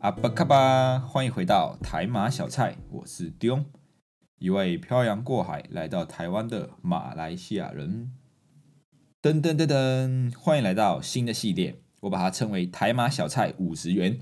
[0.00, 3.64] 阿巴卡巴，欢迎回到台马小菜，我是丢，
[4.38, 8.12] 一位漂洋过海来到台湾的马来西亚人。
[9.20, 14.20] 噔噔噔噔，欢迎来到新的系列，我把它称为台马小菜五十元。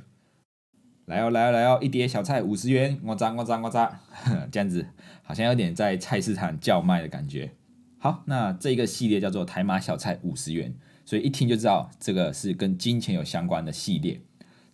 [1.04, 4.00] 来哦来哦来哦，一碟小菜五十元，我扎我扎我扎，
[4.50, 4.86] 这样子
[5.22, 7.52] 好像有点在菜市场叫卖的感觉。
[7.98, 10.74] 好，那这个系列叫做台马小菜五十元，
[11.04, 14.22] 所以一听就知道这个是跟金钱有相关的系列。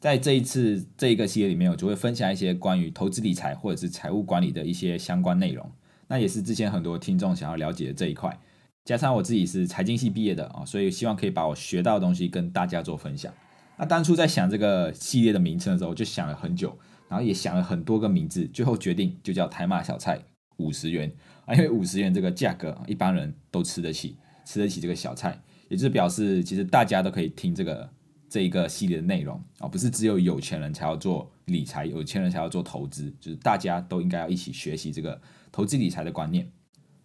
[0.02, 5.70] 在这一次这一个系列里面，我就会分享一些关于投资理财或者是财务管理的一些相关内容。
[6.08, 8.36] 那也是之前很多听众想要了解的这一块。
[8.84, 13.33] 加上我自己是财经系毕业的啊，所以希望可以把我学到的东西跟大家做分享。
[13.78, 16.77] 那当初在想这个系列的名称的时候，就想了很久，
[17.08, 20.19] 然后也想了很多个名字，最后决定就叫台马小菜
[20.56, 21.12] 五十元
[21.47, 27.89] 啊，因为五十元这个价格，一般人都吃得起，吃得起这个小菜，也就是表示其实大家都可以听这个。
[28.33, 35.20] 这一个系列的内容啊，不是只有有钱人才要做理财，有钱人才要做投资，就是大家都应该要一起学习这个
[35.52, 36.50] 投资理财的观念。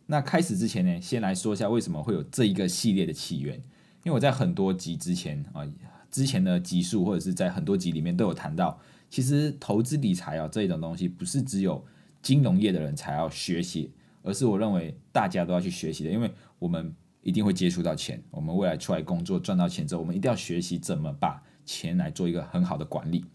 [0.05, 3.55] 那开始之前呢，先来说一下为什么会有这一个系列的起源。
[4.03, 5.67] 因为我在很多集之前啊，
[6.09, 11.85] 之前的集数或者是在很多集里面都有谈到，其实投资理财啊这一种东西，不是只有
[12.21, 13.91] 金融业的人才要学习，
[14.23, 16.95] 而是我认为大家都要去学习的，因为我们。
[17.27, 18.23] 一定会接触到钱。
[18.31, 23.25] 我们未来出来工作赚到钱之后，我们一定要学习怎么把钱来做一个很好的管理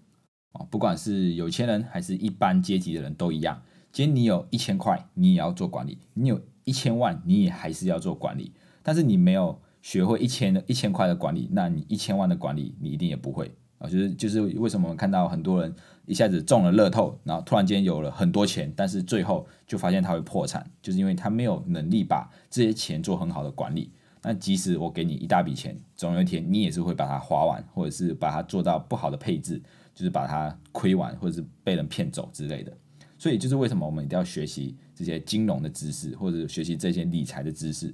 [0.53, 0.65] 啊。
[0.71, 3.63] 不管是有钱人还是一般阶级的人都一样。
[3.93, 8.53] 今天你有一千块，你也要做管理；你有一千万，你也还是要做管理。
[8.83, 13.55] 但是你没有学会一千的一千块的管理，那你一千万的管理，你一定也不会。
[13.83, 15.75] 啊，就是就是为什么我们看到很多人
[16.07, 23.93] 一下子中了乐透，然后突然间有了很多钱，但是最后就发现他会破产，就是因为他没有能力把这些钱做很好的管理。
[24.23, 29.61] 那即使我给你一大笔钱，总有一天你也是会把它花完，或者是把它做到不好的配置，
[29.93, 32.73] 就是把它亏完，或者是被人骗走之类的。
[33.19, 37.93] 所以就是为什么我们一定要学习这些金融的知识，或者学习这些理财的知识。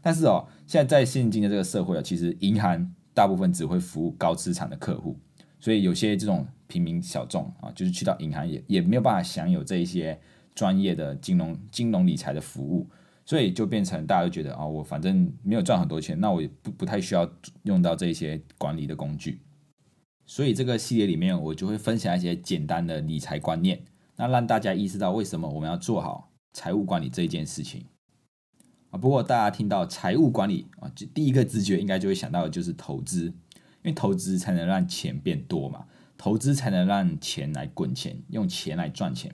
[0.00, 5.18] 但是哦，现在在现今的这个社会啊，其实银行大部分只会服务高资产的客户。
[5.58, 10.18] 所以有些这种平民小众啊，就是去到银行也也没有办法享有这一些
[10.54, 12.88] 专业的金融金融理财的服务，
[13.24, 17.30] 所以就变成大家都觉得啊，我反正没有赚很多钱，那我也不不太需要
[17.62, 19.40] 用到这些管理的工具。
[20.26, 23.82] 所以这个系列里面，我就会分享一些简单的理财观念，
[24.16, 27.84] 那让大家意识到为什么我们要做好财务管理这一件事情
[28.90, 28.98] 啊。
[28.98, 33.32] 不过大家听到财务管理啊，就第一个直觉应该就会想到的就是投资。
[33.86, 35.86] 因为投资才能让钱变多嘛，
[36.18, 39.32] 投资才能让钱来滚钱，用钱来赚钱。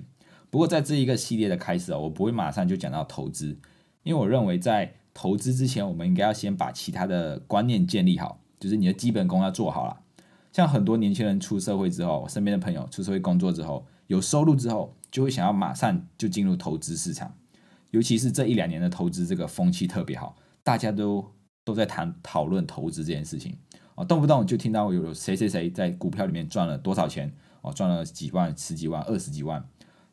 [0.50, 3.58] 不过在这一个系列的开始啊，我不会马上就讲到投资，
[4.02, 10.00] 因为我认为在投资之前，我们应该要先把其他的观念建立好，就是你的基本功要做好了。
[10.52, 17.34] 像很多年轻人出社会之后，我身边的朋友出社会工作之后，有收入之后，就会想要马上就进入投资市场，
[17.92, 21.32] 尤其是这一两年的投资这个风气特别好，大家都
[21.64, 23.56] 都在谈讨论投资这件事情。
[23.94, 29.62] 啊，动不动就听到有谁谁谁在股票里面赚了多少钱哦，赚了几万、十几万、二十几万。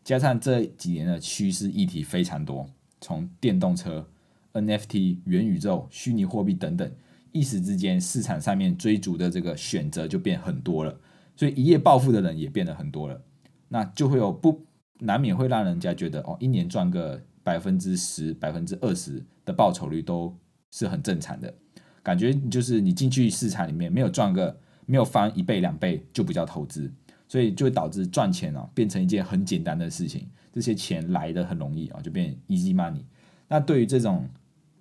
[0.03, 2.67] 加上这几年的趋势议题非常多，
[3.01, 4.07] 从电动车、
[4.53, 6.91] NFT、元宇宙、虚拟货币等等，
[7.31, 10.99] 一时之间市场上面追逐的这个选择就变很多了，
[11.35, 13.21] 所以一夜暴富的人也变得很多了。
[13.67, 14.65] 那就会有不
[14.99, 20.35] 难免会让人家觉得哦，一年赚个百分之十、百分之二十的报酬率都
[20.71, 21.53] 是很正常的。
[22.01, 26.91] 感觉就是你进去市场里面没有赚个没有翻一倍两倍就不叫投资，
[27.27, 33.03] 所以就会导致赚钱哦变成一件很简单的事情，这些钱来的很容易啊，就变 easy money。
[33.47, 34.27] 那对于这种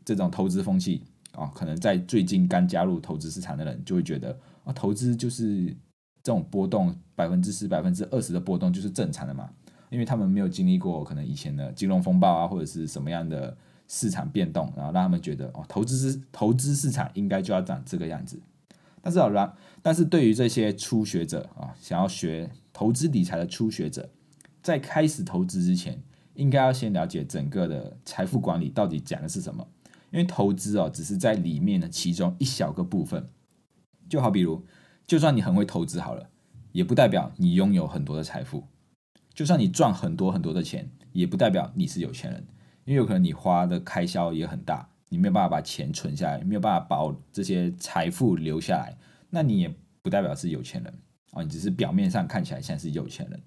[0.05, 5.67] 这种投资风气啊，可能在最近刚加入投资市场的人就会觉得啊，投资就是
[6.23, 9.51] 这种波动百分之十百分之二十的波动就是正常的嘛，
[9.91, 13.57] 因为他们没有经历过可能以前的金融风暴啊或者是什么样的。
[13.89, 18.41] 市场变动，然后让他们觉得哦，投资是投资市场应该就要长这个样子。
[19.01, 24.11] 但是好了，但是对于这些初学者啊，想要学投资理财的初学者，
[24.63, 26.03] 在开始投资之前，
[26.35, 29.67] 应该要先了解整个的财富管理到底讲的是什么。
[30.11, 33.29] 因为投资哦，只是在里面的其中一小个部分。
[34.09, 34.65] 就好比如，
[35.07, 36.31] 就算你很会投资好了，
[36.73, 38.65] 也不代表你拥有很多的财富。
[39.35, 42.47] 就算你赚很多很多的钱，也不代表你是有钱人，
[42.89, 48.97] 因为有可能你花的开销也很大，你没有办法把钱存下来，没有办法把这些财富留下来，
[49.29, 49.71] 那你也
[50.01, 50.95] 不代表是有钱人
[51.33, 53.39] 啊，你只是表面上看起来像是有钱人。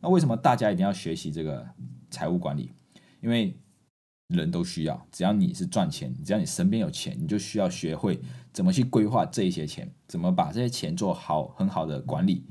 [0.00, 1.64] 那为什么大家一定要学习这个
[2.10, 2.72] 财务管理？
[3.20, 3.56] 因为
[4.26, 8.20] 人都需要，只要你是赚钱，只要你身边有钱，你就需要学会
[8.52, 12.44] 怎么去规划这一些钱，怎么把这些钱做好很好的管理。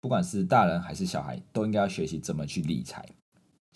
[0.00, 3.04] 不管是大人还是小孩，都应该要学习怎么去理财。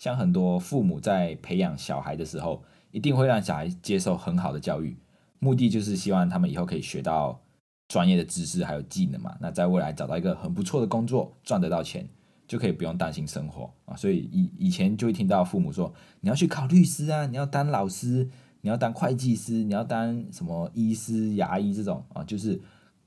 [0.01, 4.97] 像很多父母在培养小孩的时候，一定会让小孩接受很好的教育，
[5.37, 7.39] 目的就是希望他们以后可以学到
[7.87, 9.37] 专业的知识还有技能嘛。
[9.39, 12.09] 那在未来找到一个很不错的工作，赚得到钱。
[12.47, 18.27] 就可以不用担心生活啊，所以以以前就会听到父母说，你要去考律师啊，你要当老师，
[18.59, 22.59] 你要当会计师，你要当什么医师、牙医这种啊，就是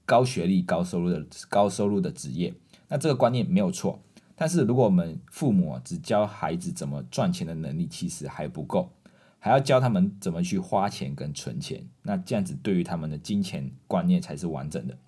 [0.06, 2.54] 高学历、高收入的高收入的职业。
[2.88, 4.00] 那这个观念没有错，
[4.36, 8.90] 但是如果我们父母只教孩子怎么赚钱的能力，其实还不够，
[9.38, 11.86] 还要教他们怎么去花钱跟存钱。
[12.02, 14.98] 那这样子对于他们的金钱观念才是完整的。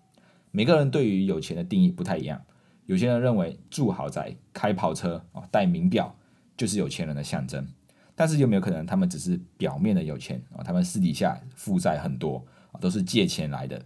[0.50, 2.40] 每个人对于有钱的定义不太一样。
[2.87, 6.14] 有些人认为住豪宅、开跑车、哦戴名表
[6.56, 7.67] 就是有钱人的象征，
[8.14, 10.62] 但是有没有可能他们只是表面的有钱啊？
[10.62, 13.82] 他们私底下负债很多啊，都是借钱来的。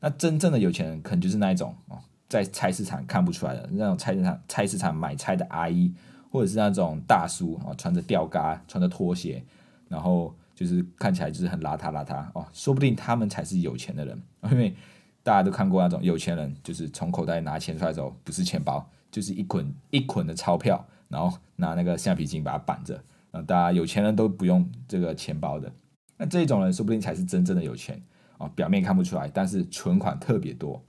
[0.00, 2.00] 那真正的有钱人可能就是那一种哦，
[2.30, 5.92] 在菜市场看不出来的那种菜市场菜市场买菜的阿姨，
[6.30, 9.44] 或者是那种大叔啊，穿着吊嘎、穿着拖鞋，
[9.88, 14.74] 然后就是看起来就是很邋遢邋遢哦，说不定他们才是有钱的人， 因为。
[15.22, 22.98] 大家都看过那种有钱人，就是从口袋拿钱出来的时候，不是钱包，就是一捆一捆的钞票，然后拿那个橡皮筋把它绑着。
[23.30, 25.70] 啊，大家有钱人都不用这个钱包的。
[26.16, 28.00] 那这种人说不定才是真正的有钱
[28.38, 30.82] 啊，表面看不出来，但是存款特别多。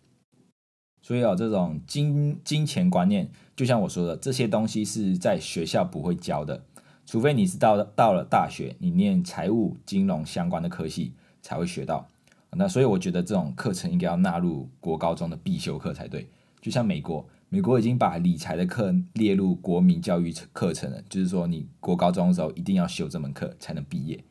[1.01, 6.63] 所以啊，这种金金钱观念，就像我说的，这些东西是在学校不会教的，
[7.05, 12.07] 除非你是到到了大学，你念财务、金融相关的科系才会学到。
[12.51, 16.29] 那所以我觉得这种课程应该要纳入国高中的必修课才对。
[16.61, 24.23] 就像美国，美国已经把理财的课列入国民教育课程了，就是说你国高中的时候一定要修这门课才能毕业。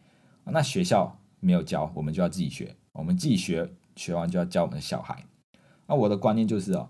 [0.44, 2.76] 那学校没有教，我们就要自己学。
[2.92, 5.24] 我们自己学，学完就要教我们的小孩。
[5.90, 6.88] 那我的观念就是哦，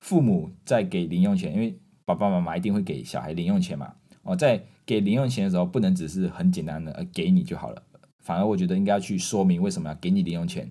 [0.00, 3.92] 父母在给零用钱，因为爸爸妈妈一定会给小孩零用钱嘛。
[4.22, 7.82] 哦，在给零用钱的时候，不能只是很简单的呃给你就好了。
[8.20, 10.70] 反而我觉得应该要去说明为什么要给你零用钱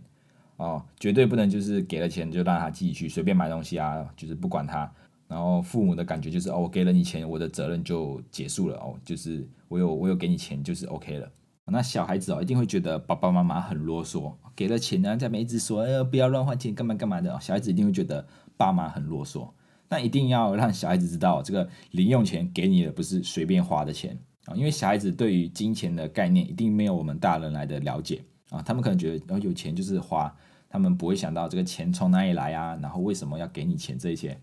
[0.58, 4.92] 哦，绝对不能就是给了钱就让他自己去随便买东西啊，就是不管他。
[5.28, 11.32] 然后父母的感觉就是哦，我给了你钱，我的责任就结束了哦，就是我有我有给你钱就是 OK 了。
[11.69, 18.25] 那小孩子哦一定会觉得爸爸妈妈很啰嗦，给了钱呢在那一直说哎不要乱花钱干嘛干嘛的，小孩子一定会觉得
[18.56, 19.50] 爸妈很啰嗦。
[19.90, 24.18] 那一定要让小孩子知道，这个零用钱给你的不是随便花的钱。
[24.46, 30.34] 啊，因为小孩子对于金钱的概念一定没有我们大人来的了解啊，他们可能觉得哦有钱就是花，
[30.69, 34.40] 他们不会想到这个钱从哪里来啊，然后为什么要给你钱这一些。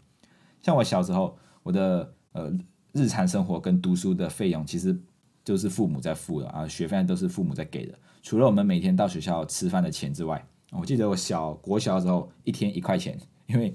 [0.63, 2.53] 像我小时候，我的呃
[2.93, 4.99] 日常生活跟读书的费用其实
[5.45, 7.95] 就是父母在付的啊，学费都是父母在给的。
[8.23, 13.73] 除了我们每天到学校吃饭的钱之外，我记得我小国小的时候一天一块钱，因为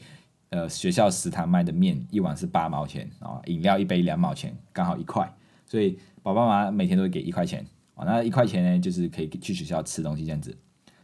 [0.49, 5.33] 呃学校食堂卖的面一碗是八毛钱啊，饮料一杯两毛钱，刚好一块，
[5.65, 5.97] 所以。
[6.21, 7.65] 爸爸妈妈每天都会给一块钱
[7.95, 10.55] 啊，那一块钱呢，就是可以去学校吃东西这样子，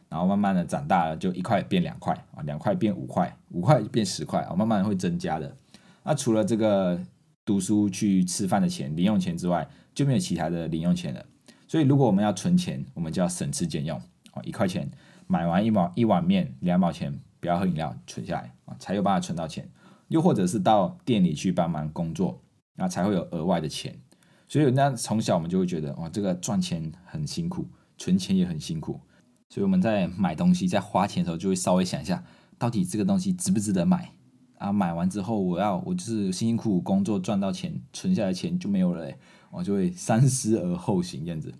[0.10, 5.56] 然后慢慢的长大了，就一块变两块啊，两块变五块，五块变十块啊，慢慢会增加的。
[6.04, 7.00] 那除了这个
[7.46, 11.25] 读书去吃饭的钱、零用钱之外，就没有其他的零用钱了。
[11.68, 13.98] 所以如果我们要存钱，我们就要省吃俭用
[14.32, 14.90] 啊，一块钱
[15.28, 19.70] 买完一毛一碗面，两毛钱不要喝饮料，存下来啊，才有办法存到钱。
[20.08, 22.44] 又或者是到店里去帮忙工作，
[22.75, 24.00] 那才会有额外的钱。
[24.48, 29.02] 所以，那从小我们就会觉得，哇，这个赚钱很辛苦，存钱也很辛苦。
[29.50, 32.24] 所以我们在买东西、在花钱的时候，就会稍微想一下，
[32.60, 34.12] 到底这个东西值不值得买
[34.58, 34.72] 啊？
[34.72, 39.12] 买完之后，我要我就是辛辛苦苦工作赚到钱，存下来钱就没有了，
[39.52, 41.54] 我就会三思而后行这样子。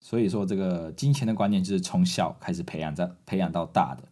[0.00, 4.04] 所以说，这个金钱的观念就是从小开始培养，在培养到大的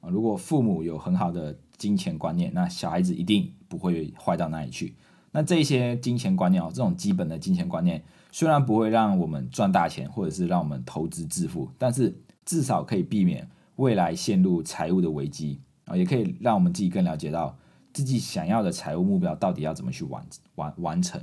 [0.00, 0.08] 啊。
[0.08, 4.94] 如果父母有很好的金钱观念，那小孩子一定不会坏到哪里去。
[5.32, 12.14] 那这些金钱观念哦，这种基本的金钱观念，虽然不会让我们赚大钱，或者是让我们投资致富，但是
[12.44, 15.60] 至少可以避免未来陷入财务的危机
[15.96, 17.56] 也可以让我们自己更了解到
[17.92, 21.20] 自己想要的财务目标到底要怎么去完完完成。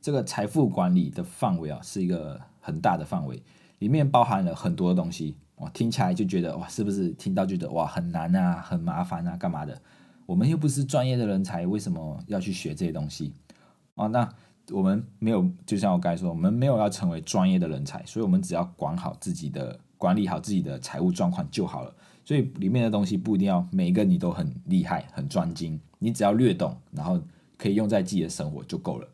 [0.00, 3.42] 这个财富管理的范围啊，是一个很大的范围，
[3.78, 5.36] 里面包含了很多东西。
[5.54, 9.80] 我，听起来就觉得哇，是不是听到觉得哇很难啊，很麻烦啊，干嘛的？
[10.26, 13.32] 我们又不是专业的人才，为什么要去学这些东西？
[13.94, 14.28] 哦，那
[14.70, 21.94] 我们没有，就像我刚才说，我们没有要成为专业的人才，所以我们只要管好自己的，管理好自己的财务状况就好了。
[22.24, 27.20] 所以里面的东西不一定要每一个你都很厉害、很专精，你只要略懂，然后
[27.56, 29.08] 可以用在自己的生活就够了。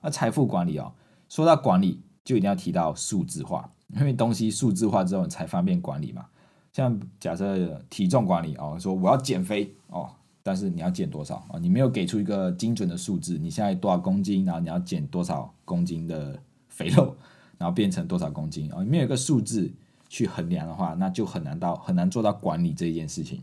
[0.00, 0.92] 那财富管理哦，
[1.28, 6.26] 说到管理，就一定要提到数字化，因为东西数字化之后你才方便管理嘛。
[6.72, 10.10] 像假设体重管理哦，说我要减肥哦。
[10.44, 11.56] 但是你要减多少啊？
[11.60, 16.36] 你没有给出一个精准的数字，你现在多少公斤，然后你要减多少公斤的
[16.68, 17.14] 肥肉，
[17.58, 18.82] 然后变成多少公斤啊？
[18.82, 19.72] 没有一个数字
[20.12, 23.42] 去衡量的话，那就很难到很难做到管理这一件事情。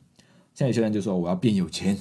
[0.53, 1.97] 像有些人就说我要变有钱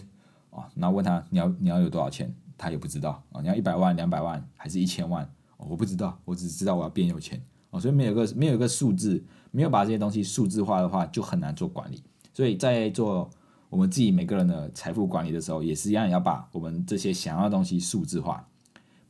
[0.51, 3.41] 啊，然后问他你要你要有多少钱，他也不知道啊。
[3.41, 5.27] 你要一百万、两百万还是一千万？
[5.57, 7.81] 我不知道，我只知道我要变有钱哦。
[7.81, 12.03] 所以没有个没有一个数字，没有把这些东西数字化的话，就很难做管理。
[12.35, 13.31] 所以在做。
[13.71, 18.49] 我们自己每个人的财富管理的时候，也是一样，要把我们这些想要的东西数字化。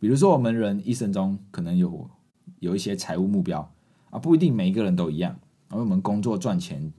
[0.01, 2.11] 比如说，我们人一生中可能有
[2.59, 3.73] 有一些财务目标
[4.11, 5.39] 啊，不一定每一个人都一样。
[5.69, 6.93] 而我们工作赚钱，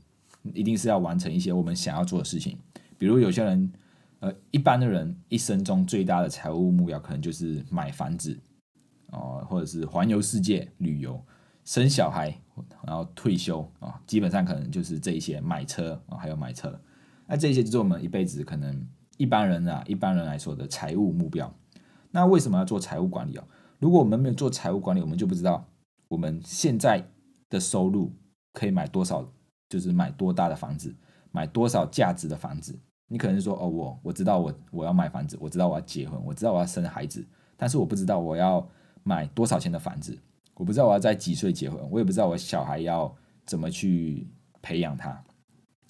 [0.53, 2.57] 一定是要完成一些我们想要做的事情。
[2.97, 3.71] 比如有些人，
[4.19, 8.37] 呃，一般的人一生中最大的财务目标，可能就是买房子
[9.11, 11.19] 哦，或者是环游世界旅游、
[11.65, 12.37] 生小孩，
[12.85, 16.79] 然后退休啊，基本上可能就是这一些买车啊，还有买车。
[17.25, 18.85] 那这些就是我们一辈子可能
[19.17, 21.53] 一般人啊，一般人来说的财务目标。
[22.11, 23.43] 那为什么要做财务管理哦？
[23.77, 25.65] 如果我们没有做财务管理，我们就不知道
[26.07, 27.07] 我们现在
[27.49, 28.11] 的收入
[28.59, 29.25] 可以买多少，
[29.69, 30.93] 就是买多大的房子，
[31.31, 32.77] 买多少价值的房子。
[33.07, 37.25] 你可能说哦，我我知道我我要买房子，我知道我要结婚，我知道我要生孩子，
[37.55, 38.67] 但是我不知道我要
[39.03, 40.19] 买多少钱的房子，
[40.55, 44.27] 我不知道我要在几岁结婚，我也不知道我小孩要怎么去
[44.61, 45.23] 培养他。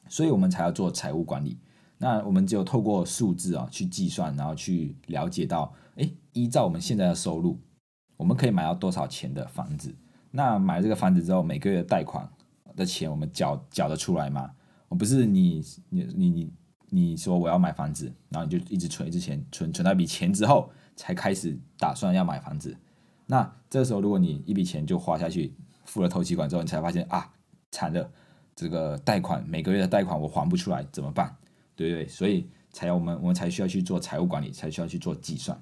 [0.07, 1.59] 所以我们才要做财务管理。
[1.97, 7.59] 那我们只有透过数字啊去计算，然后去了解到，哎，依照我们现在的收入，
[8.17, 9.93] 我们可以买到多少钱的房子？
[10.31, 12.31] 那买这个房子之后，每个月的贷款
[12.79, 14.49] 的钱我们缴缴得出来吗？
[14.87, 16.53] 我不是你你你你
[16.89, 22.75] 你说我要买房子，然后你就一直存一直钱，存存到一笔钱之后，才开始打算要买房子。
[23.27, 25.53] 那这时候如果你一笔钱就花下去，
[25.85, 27.31] 付了头期款之后，你才发现啊，
[27.69, 28.09] 惨了。
[28.55, 31.33] 这个贷款每个月的贷款我还不出来怎么办？
[31.75, 32.07] 对不对？
[32.07, 35.57] 所以才要我们我们才需要去做财务管理，才需要去做计算。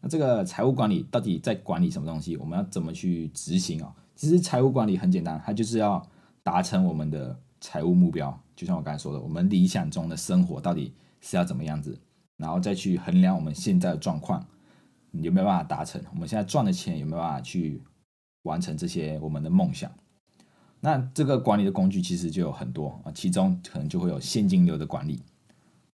[0.00, 2.36] 那这个财务管理到底在管理什么东西？
[2.36, 3.92] 我们要怎么去执行啊？
[4.14, 6.00] 其实财务管理很简单，它就是要
[6.46, 8.40] 达成我们的财务目标。
[8.54, 11.98] 就像我刚才说的，我们理想中的生活到底是要怎么样子，
[12.36, 14.46] 然后再去衡量我们现在的状况
[15.10, 17.82] 有没有办法达成，我们现在赚的钱有没有办法去
[18.42, 19.90] 完成这些我们的梦想。
[20.78, 25.20] 那这个管理的工具其实就有很多啊，其中可能就会有现金流的管理，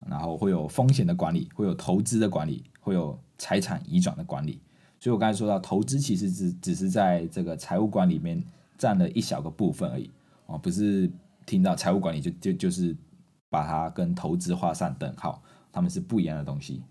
[0.06, 4.62] 然后会有风险的管理，会有投资的管理，会有财产移转的管理。
[4.98, 8.42] 所以我刚才说到，投资其实只只是在这个财务管理里面
[8.78, 10.10] 占了一小个部分而已
[10.48, 11.08] 啊，不是
[11.46, 12.96] 听到财务管理就就就是
[13.48, 16.82] 把它跟投资画上等号，他们是不一样的东西。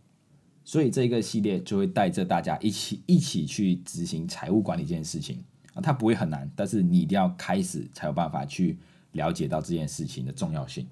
[0.63, 5.81] 所以这个系列就会带着大家一起一起去执行财务管理这件事情啊。
[5.81, 8.77] 它不会很难，但是你一定要开始才有办法去
[9.13, 10.85] 了解到这件事情的重要性。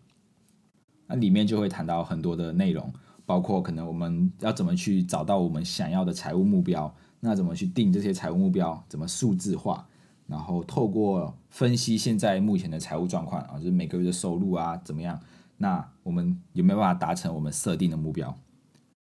[1.08, 2.92] 那里面就会谈到很多的内容，
[3.26, 9.88] 包括可能我们要怎么去找到我们想要的财务目标，那怎么去定这些财务目标，怎么数字化，
[10.28, 15.20] 然后透过分析现在目前的财务状况啊，就是每个月的收入啊怎么样，
[15.58, 18.36] 那我们有没有办法达成我们设定的目标？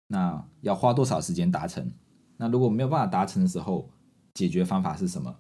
[0.08, 1.90] 那要花多少时间达成？
[2.36, 3.88] 那如果没有办法达成的时候，
[4.34, 5.34] 解决方法是什么？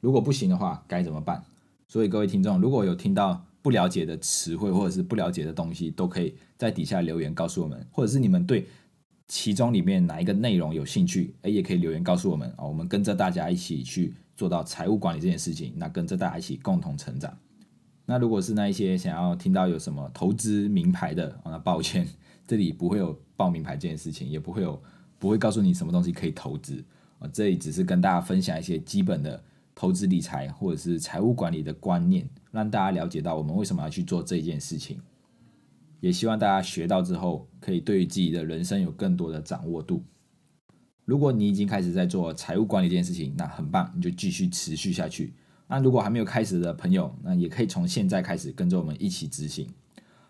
[0.00, 1.42] 如果不行的话，该怎么办？
[1.88, 8.66] 所以各位听众，如果有听到不了解的词汇或者是不了解的东西，都可以在底下留言告诉我们，或者是你们对
[9.28, 12.64] 其中里面哪一个内容有兴趣，哎，也可以留言告诉我们啊。
[12.64, 17.36] 我们跟着大家一起去做到财务管理这件事情，那跟着大家一起共同成长。
[18.04, 22.06] 那如果是那一些想要听到有什么投资名牌的，那抱歉，
[22.46, 24.80] 这里不会有报名牌这件事情，也不会有
[25.18, 26.84] 不会告诉你什么东西可以投资
[27.18, 27.28] 啊。
[27.32, 29.42] 这里只是跟大家分享一些基本的。
[29.78, 34.98] 投资理财或者是财务管理的观念，让大家了解到我们为什么要去做这件事情。
[36.00, 40.02] 也希望大家学到之后，可以对于自己的人生有更多的掌握度。
[41.06, 45.32] 如果你已经开始在做财务管理这件事情，那很棒，你就继续持续下去。
[45.66, 49.66] 那如果还没有开始的朋友，那也可以从现在开始跟着我们一起执行。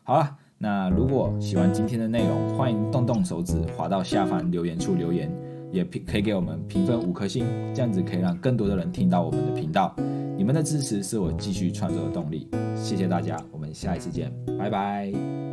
[0.04, 5.28] 好了，那如果喜欢今天的内容，欢迎动动手指滑到下方留言处留言。
[5.72, 9.94] 也可以给我们评分五颗星，这样子可以让更多的人听到我们的频道。
[10.36, 15.45] 你们的支持是我继续创作的动力，谢谢大家，我们下一次见，拜拜。